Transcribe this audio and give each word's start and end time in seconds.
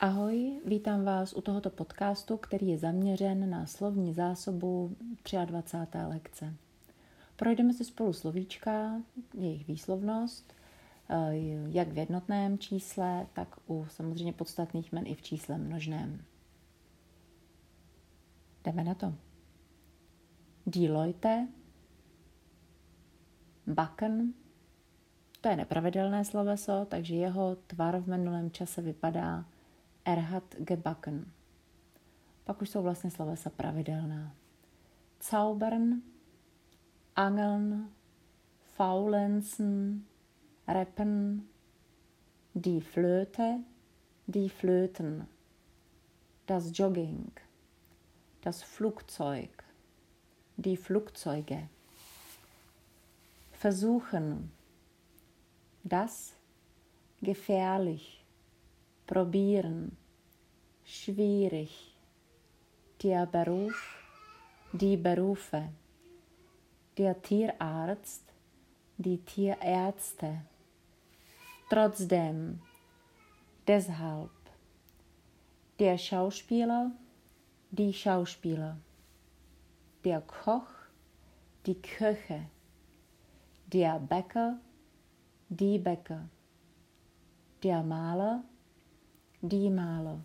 Ahoj, 0.00 0.60
vítám 0.64 1.04
vás 1.04 1.32
u 1.32 1.40
tohoto 1.40 1.70
podcastu, 1.70 2.36
který 2.36 2.68
je 2.68 2.78
zaměřen 2.78 3.50
na 3.50 3.66
slovní 3.66 4.14
zásobu 4.14 4.96
23. 5.44 5.98
lekce. 5.98 6.54
Projdeme 7.36 7.72
si 7.72 7.84
spolu 7.84 8.12
slovíčka, 8.12 9.02
jejich 9.34 9.68
výslovnost, 9.68 10.54
eh, 11.08 11.14
jak 11.68 11.88
v 11.88 11.98
jednotném 11.98 12.58
čísle, 12.58 13.26
tak 13.32 13.56
u 13.66 13.86
samozřejmě 13.90 14.32
podstatných 14.32 14.92
men 14.92 15.06
i 15.06 15.14
v 15.14 15.22
čísle 15.22 15.58
množném. 15.58 16.24
Jdeme 18.64 18.84
na 18.84 18.94
to. 18.94 19.14
Die 20.66 20.92
Leute, 20.92 21.48
backen, 23.66 24.32
to 25.40 25.48
je 25.48 25.56
nepravidelné 25.56 26.24
sloveso, 26.24 26.86
takže 26.88 27.14
jeho 27.14 27.56
tvar 27.66 28.00
v 28.00 28.08
minulém 28.08 28.50
čase 28.50 28.82
vypadá 28.82 29.44
er 30.08 30.22
hat 30.22 30.54
gebacken. 30.58 31.32
Pak 32.44 32.62
už 32.62 32.70
jsou 32.70 32.82
vlastně 32.82 33.10
slovesa 33.10 33.50
pravidelná. 33.50 34.34
Zaubern, 35.20 36.02
angeln, 37.16 37.90
faulenzen, 38.76 40.04
reppen, 40.68 41.42
die 42.54 42.80
Flöte, 42.80 43.64
die 44.28 44.48
Flöten, 44.48 45.26
das 46.46 46.78
Jogging, 46.78 47.30
das 48.42 48.62
Flugzeug, 48.62 49.64
die 50.58 50.76
Flugzeuge. 50.76 51.68
Versuchen, 53.52 54.52
das 55.84 56.34
gefährlich, 57.20 58.17
probieren, 59.08 59.96
schwierig, 60.84 61.96
der 63.02 63.24
Beruf, 63.24 63.78
die 64.72 64.98
Berufe, 64.98 65.70
der 66.98 67.20
Tierarzt, 67.22 68.24
die 68.98 69.16
Tierärzte, 69.24 70.42
trotzdem, 71.70 72.60
deshalb, 73.66 74.30
der 75.78 75.96
Schauspieler, 75.96 76.90
die 77.70 77.94
Schauspieler, 77.94 78.76
der 80.04 80.20
Koch, 80.20 80.68
die 81.64 81.80
Köche, 81.80 82.42
der 83.72 83.98
Bäcker, 84.00 84.58
die 85.48 85.78
Bäcker, 85.78 86.28
der 87.62 87.82
Maler, 87.82 88.44
die 89.40 89.70
Maler, 89.70 90.18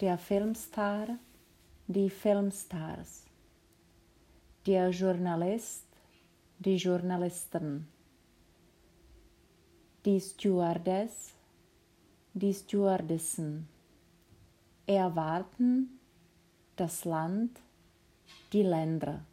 der 0.00 0.18
Filmstar, 0.18 1.18
die 1.86 2.10
Filmstars, 2.10 3.24
der 4.66 4.90
Journalist, 4.90 5.86
die 6.58 6.76
Journalisten, 6.76 7.88
die 10.04 10.20
Stewardess, 10.20 11.32
die 12.34 12.52
Stewardessen, 12.52 13.68
erwarten, 14.86 15.98
das 16.76 17.06
Land, 17.06 17.58
die 18.52 18.62
Länder. 18.62 19.24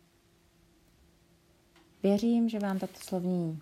Věřím, 2.03 2.49
že 2.49 2.59
vám 2.59 2.79
tato 2.79 2.99
slovní 2.99 3.61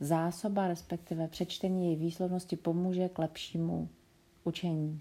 zásoba, 0.00 0.68
respektive 0.68 1.28
přečtení 1.28 1.86
její 1.86 1.96
výslovnosti 1.96 2.56
pomůže 2.56 3.08
k 3.08 3.18
lepšímu 3.18 3.88
učení. 4.44 5.00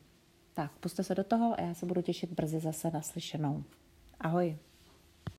Tak, 0.54 0.72
puste 0.80 1.04
se 1.04 1.16
do 1.16 1.24
toho 1.24 1.60
a 1.60 1.62
já 1.62 1.74
se 1.74 1.86
budu 1.86 2.02
těšit 2.02 2.32
brzy 2.32 2.60
zase 2.60 2.92
naslyšenou. 2.92 3.64
Ahoj. 4.20 4.58